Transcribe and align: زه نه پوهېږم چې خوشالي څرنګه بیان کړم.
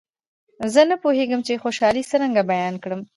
زه 0.73 0.81
نه 0.89 0.95
پوهېږم 1.03 1.41
چې 1.47 1.61
خوشالي 1.63 2.03
څرنګه 2.11 2.41
بیان 2.51 2.75
کړم. 2.83 3.01